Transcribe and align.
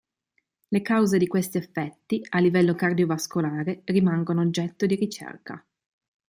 Le 0.69 0.81
cause 0.81 1.19
di 1.19 1.27
questi 1.27 1.59
effetti 1.59 2.25
a 2.29 2.39
livello 2.39 2.73
cardiovascolare 2.73 3.81
rimangono 3.85 4.41
oggetto 4.41 4.87
di 4.87 4.95
ricerca. 4.95 5.63